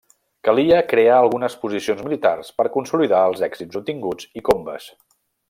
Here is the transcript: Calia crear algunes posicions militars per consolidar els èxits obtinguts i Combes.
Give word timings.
Calia 0.47 0.77
crear 0.93 1.17
algunes 1.17 1.57
posicions 1.65 2.01
militars 2.07 2.49
per 2.61 2.65
consolidar 2.79 3.21
els 3.33 3.45
èxits 3.49 3.79
obtinguts 3.83 4.31
i 4.43 4.45
Combes. 4.51 4.91